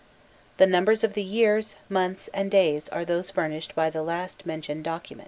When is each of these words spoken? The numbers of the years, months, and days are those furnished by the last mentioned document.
The 0.57 0.65
numbers 0.65 1.03
of 1.03 1.13
the 1.13 1.21
years, 1.21 1.75
months, 1.87 2.27
and 2.33 2.49
days 2.49 2.89
are 2.89 3.05
those 3.05 3.29
furnished 3.29 3.75
by 3.75 3.91
the 3.91 4.01
last 4.01 4.47
mentioned 4.47 4.83
document. 4.83 5.19